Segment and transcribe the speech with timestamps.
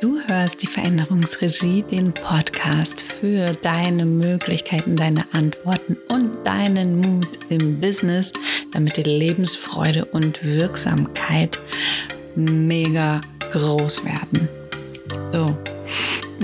[0.00, 7.80] Du hörst die Veränderungsregie, den Podcast für deine Möglichkeiten, deine Antworten und deinen Mut im
[7.80, 8.32] Business,
[8.72, 11.58] damit die Lebensfreude und Wirksamkeit
[12.36, 13.20] mega
[13.50, 14.48] groß werden.
[15.32, 15.46] So,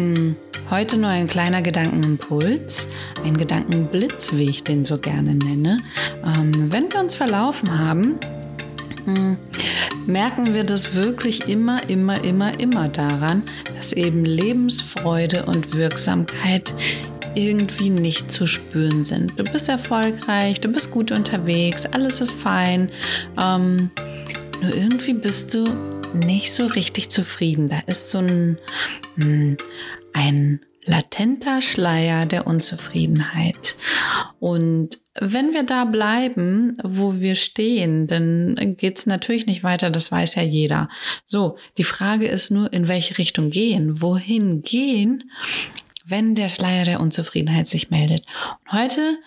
[0.02, 0.34] mm,
[0.70, 2.88] heute nur ein kleiner Gedankenimpuls,
[3.24, 5.76] ein Gedankenblitz, wie ich den so gerne nenne.
[6.24, 8.18] Ähm, wenn wir uns verlaufen haben,
[9.06, 9.36] mm,
[10.06, 13.42] merken wir das wirklich immer, immer, immer, immer daran,
[13.76, 16.74] dass eben Lebensfreude und Wirksamkeit
[17.34, 19.38] irgendwie nicht zu spüren sind.
[19.38, 22.90] Du bist erfolgreich, du bist gut unterwegs, alles ist fein.
[23.40, 23.90] Ähm,
[24.62, 25.64] nur irgendwie bist du
[26.14, 27.68] nicht so richtig zufrieden.
[27.68, 28.58] Da ist so ein,
[29.16, 29.56] hm,
[30.12, 33.76] ein latenter Schleier der Unzufriedenheit.
[34.38, 40.34] Und wenn wir da bleiben, wo wir stehen, dann geht's natürlich nicht weiter, das weiß
[40.34, 40.88] ja jeder.
[41.26, 45.30] So, die Frage ist nur, in welche Richtung gehen, wohin gehen,
[46.04, 48.24] wenn der Schleier der Unzufriedenheit sich meldet.
[48.64, 49.18] Und heute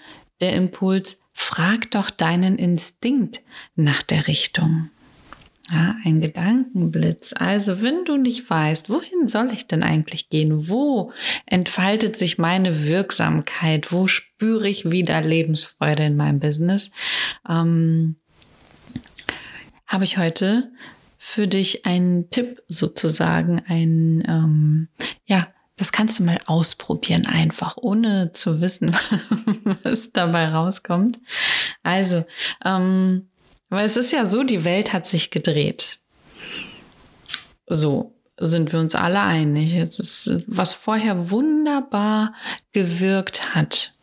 [0.42, 3.42] der Impuls, frag doch deinen Instinkt
[3.76, 4.90] nach der Richtung.
[5.70, 7.34] Ja, ein Gedankenblitz.
[7.38, 10.70] Also, wenn du nicht weißt, wohin soll ich denn eigentlich gehen?
[10.70, 11.12] Wo
[11.46, 13.92] entfaltet sich meine Wirksamkeit?
[13.92, 16.92] Wo spüre ich wieder Lebensfreude in meinem Business?
[17.48, 18.16] Ähm,
[19.88, 20.72] Habe ich heute
[21.18, 24.88] für dich einen Tipp sozusagen, ein, ähm,
[25.26, 28.96] ja, das kannst du mal ausprobieren, einfach, ohne zu wissen,
[29.84, 31.20] was dabei rauskommt.
[31.84, 32.24] Also,
[32.64, 33.28] ähm,
[33.70, 36.00] weil es ist ja so, die Welt hat sich gedreht.
[37.68, 39.76] So sind wir uns alle einig.
[39.76, 42.34] Es ist, was vorher wunderbar
[42.72, 43.94] gewirkt hat.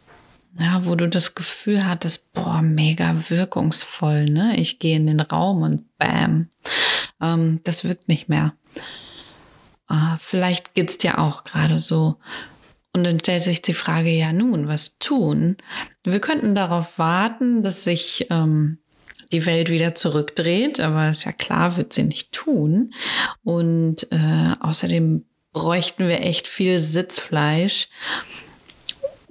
[0.58, 4.56] Ja, wo du das Gefühl hattest, boah, mega wirkungsvoll, ne?
[4.56, 6.48] Ich gehe in den Raum und bam.
[7.20, 8.54] Ähm, das wirkt nicht mehr.
[9.90, 12.18] Äh, vielleicht geht's dir auch gerade so.
[12.92, 15.56] Und dann stellt sich die Frage, ja nun, was tun?
[16.04, 18.78] Wir könnten darauf warten, dass sich ähm,
[19.32, 22.94] die Welt wieder zurückdreht, aber ist ja klar, wird sie nicht tun.
[23.42, 27.88] Und äh, außerdem bräuchten wir echt viel Sitzfleisch,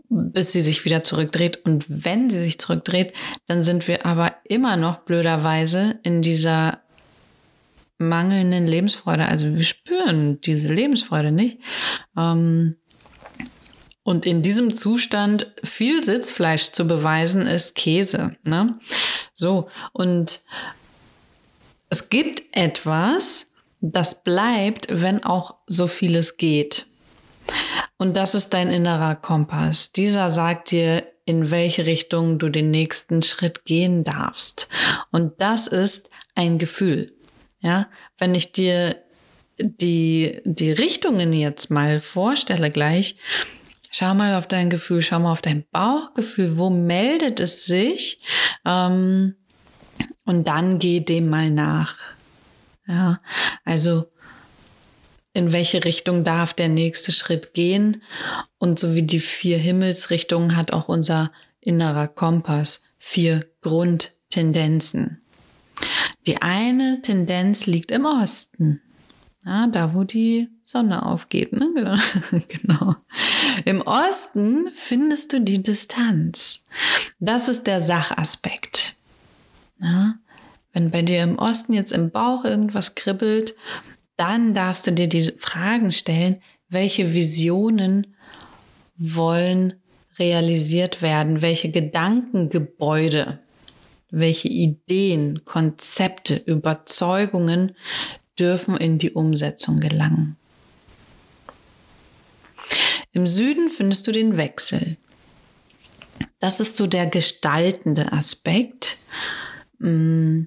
[0.10, 1.66] bis sie sich wieder zurückdreht.
[1.66, 3.14] Und wenn sie sich zurückdreht,
[3.48, 6.80] dann sind wir aber immer noch blöderweise in dieser
[7.98, 9.28] mangelnden Lebensfreude.
[9.28, 11.60] Also wir spüren diese Lebensfreude nicht.
[12.18, 12.78] Ähm,
[14.04, 18.36] und in diesem Zustand viel Sitzfleisch zu beweisen, ist Käse.
[18.44, 18.78] Ne?
[19.34, 20.42] So, und
[21.90, 26.86] es gibt etwas, das bleibt, wenn auch so vieles geht.
[27.98, 29.92] Und das ist dein innerer Kompass.
[29.92, 34.68] Dieser sagt dir, in welche Richtung du den nächsten Schritt gehen darfst.
[35.12, 37.14] Und das ist ein Gefühl.
[37.62, 38.98] Ja, wenn ich dir
[39.58, 43.18] die, die Richtungen jetzt mal vorstelle gleich,
[43.96, 48.22] Schau mal auf dein Gefühl, schau mal auf dein Bauchgefühl, wo meldet es sich?
[48.66, 49.36] Ähm,
[50.26, 51.96] und dann geh dem mal nach.
[52.88, 53.22] Ja,
[53.64, 54.12] also
[55.34, 58.02] in welche Richtung darf der nächste Schritt gehen?
[58.58, 65.22] Und so wie die vier Himmelsrichtungen hat auch unser innerer Kompass vier Grundtendenzen.
[66.26, 68.82] Die eine Tendenz liegt im Osten.
[69.46, 71.52] Ja, da, wo die Sonne aufgeht.
[71.52, 71.70] Ne?
[72.32, 72.46] Genau.
[72.48, 72.96] genau.
[73.66, 76.64] Im Osten findest du die Distanz.
[77.20, 78.96] Das ist der Sachaspekt.
[79.80, 80.16] Ja?
[80.72, 83.56] Wenn bei dir im Osten jetzt im Bauch irgendwas kribbelt,
[84.16, 88.16] dann darfst du dir die Fragen stellen, welche Visionen
[88.96, 89.74] wollen
[90.18, 93.40] realisiert werden, welche Gedankengebäude,
[94.10, 97.76] welche Ideen, Konzepte, Überzeugungen
[98.40, 100.38] dürfen in die Umsetzung gelangen.
[103.12, 104.98] Im Süden findest du den Wechsel.
[106.40, 108.98] Das ist so der gestaltende Aspekt.
[109.80, 110.44] Mm.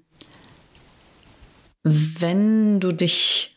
[1.82, 3.56] Wenn du dich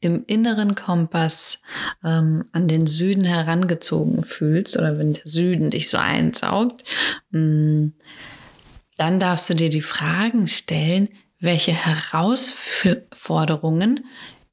[0.00, 1.62] im inneren Kompass
[2.04, 6.84] ähm, an den Süden herangezogen fühlst oder wenn der Süden dich so einsaugt,
[7.30, 7.88] mm,
[8.96, 11.08] dann darfst du dir die Fragen stellen,
[11.40, 14.04] welche Herausforderungen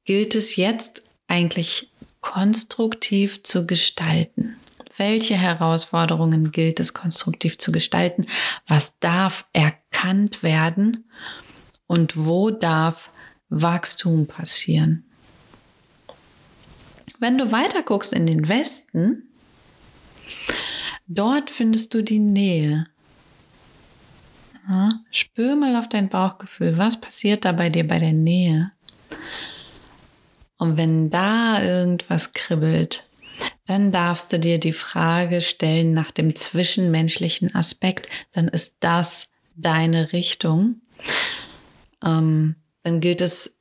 [0.04, 1.90] gilt es jetzt eigentlich
[2.20, 4.56] konstruktiv zu gestalten?
[4.96, 8.26] Welche Herausforderungen gilt es konstruktiv zu gestalten?
[8.66, 11.04] Was darf erkannt werden?
[11.86, 13.10] Und wo darf
[13.48, 15.04] Wachstum passieren?
[17.18, 19.28] Wenn du weiter guckst in den Westen,
[21.06, 22.86] dort findest du die Nähe.
[24.68, 26.76] Ja, spür mal auf dein Bauchgefühl.
[26.76, 28.72] Was passiert da bei dir bei der Nähe?
[30.58, 33.08] Und wenn da irgendwas kribbelt,
[33.66, 40.12] dann darfst du dir die Frage stellen nach dem zwischenmenschlichen Aspekt, dann ist das deine
[40.12, 40.80] Richtung.
[42.04, 43.58] Ähm, dann gilt es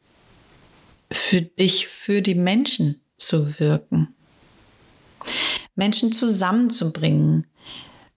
[1.12, 4.16] für dich, für die Menschen zu wirken.
[5.76, 7.48] Menschen zusammenzubringen,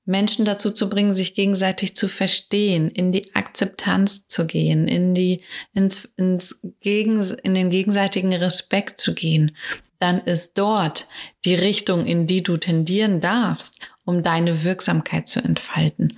[0.09, 5.43] Menschen dazu zu bringen, sich gegenseitig zu verstehen, in die Akzeptanz zu gehen, in, die,
[5.75, 9.55] ins, ins Gegen, in den gegenseitigen Respekt zu gehen,
[9.99, 11.09] dann ist dort
[11.45, 16.17] die Richtung, in die du tendieren darfst, um deine Wirksamkeit zu entfalten.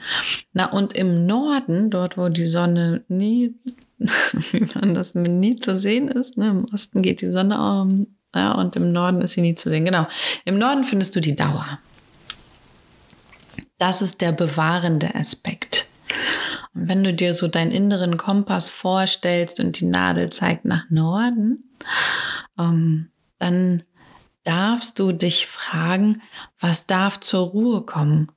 [0.52, 3.54] Na, und im Norden, dort wo die Sonne nie,
[3.98, 8.52] wie man das nie zu sehen ist, ne, im Osten geht die Sonne um, ja,
[8.52, 9.84] und im Norden ist sie nie zu sehen.
[9.84, 10.06] Genau.
[10.44, 11.80] Im Norden findest du die Dauer.
[13.80, 15.88] Das ist der bewahrende Aspekt.
[16.74, 21.64] Und wenn du dir so deinen inneren Kompass vorstellst und die Nadel zeigt nach Norden,
[22.58, 23.82] ähm, dann
[24.44, 26.20] darfst du dich fragen,
[26.58, 28.30] was darf zur Ruhe kommen?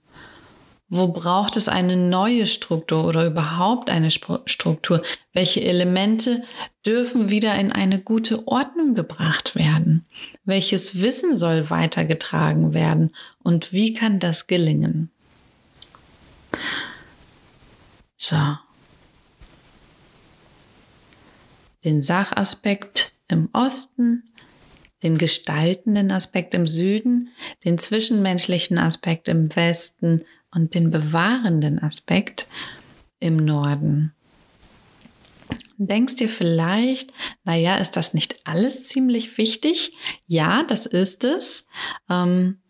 [0.87, 5.01] Wo braucht es eine neue Struktur oder überhaupt eine Struktur?
[5.33, 6.43] Welche Elemente
[6.85, 10.05] dürfen wieder in eine gute Ordnung gebracht werden?
[10.45, 13.13] Welches Wissen soll weitergetragen werden?
[13.43, 15.12] Und wie kann das gelingen?
[18.17, 18.57] So.
[21.83, 24.23] Den Sachaspekt im Osten,
[25.03, 27.29] den gestaltenden Aspekt im Süden,
[27.65, 32.47] den zwischenmenschlichen Aspekt im Westen und den bewahrenden Aspekt
[33.19, 34.13] im Norden.
[35.77, 37.11] Denkst dir vielleicht,
[37.43, 39.97] naja, ist das nicht alles ziemlich wichtig?
[40.27, 41.67] Ja, das ist es.
[42.09, 42.61] Ähm,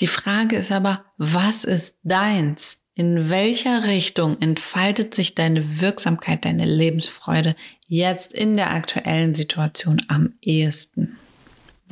[0.00, 2.86] die Frage ist aber, was ist deins?
[2.98, 7.54] In welcher Richtung entfaltet sich deine Wirksamkeit, deine Lebensfreude
[7.86, 11.16] jetzt in der aktuellen Situation am ehesten?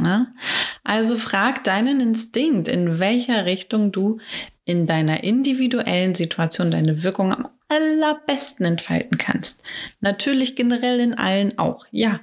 [0.00, 0.26] Ja?
[0.82, 4.19] Also frag deinen Instinkt, in welcher Richtung du
[4.64, 9.62] in deiner individuellen Situation deine Wirkung am allerbesten entfalten kannst.
[10.00, 12.19] Natürlich generell in allen auch, ja.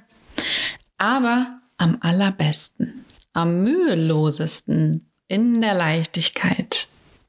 [0.98, 6.88] Aber am allerbesten, am mühelosesten, in der Leichtigkeit,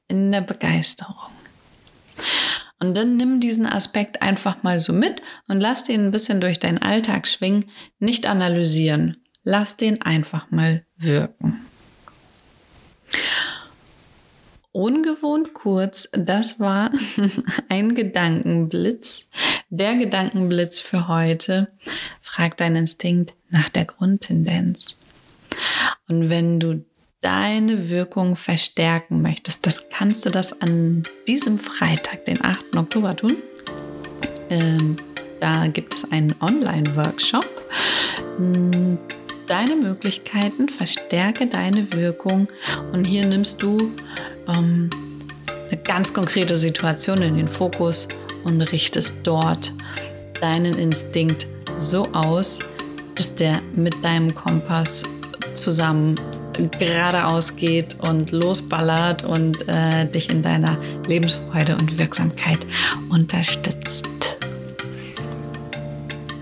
[0.09, 1.34] in der Begeisterung.
[2.79, 6.59] Und dann nimm diesen Aspekt einfach mal so mit und lass den ein bisschen durch
[6.59, 7.65] deinen Alltag schwingen,
[7.99, 9.17] nicht analysieren.
[9.43, 11.61] Lass den einfach mal wirken.
[14.71, 16.91] Ungewohnt kurz, das war
[17.69, 19.29] ein Gedankenblitz.
[19.69, 21.71] Der Gedankenblitz für heute.
[22.19, 24.97] Frag deinen Instinkt nach der Grundtendenz.
[26.09, 26.83] Und wenn du
[27.25, 32.75] deine Wirkung verstärken möchtest, das kannst du das an diesem Freitag, den 8.
[32.77, 33.33] Oktober tun.
[34.51, 34.95] Ähm,
[35.39, 37.47] da gibt es einen Online-Workshop.
[38.37, 38.99] Hm,
[39.47, 42.47] deine Möglichkeiten, verstärke deine Wirkung
[42.93, 43.91] und hier nimmst du
[44.47, 44.91] ähm,
[45.71, 48.07] eine ganz konkrete Situation in den Fokus
[48.43, 49.73] und richtest dort
[50.41, 51.47] deinen Instinkt
[51.79, 52.59] so aus,
[53.15, 55.01] dass der mit deinem Kompass
[55.55, 56.19] zusammen
[56.79, 62.59] geradeaus geht und losballert und äh, dich in deiner Lebensfreude und Wirksamkeit
[63.09, 64.05] unterstützt.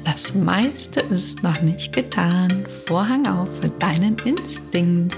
[0.04, 2.66] Das meiste ist noch nicht getan.
[2.86, 5.18] Vorhang auf für deinen Instinkt.